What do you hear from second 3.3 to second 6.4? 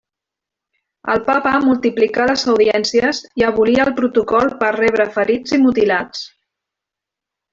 i abolí el protocol per rebre ferits i mutilats.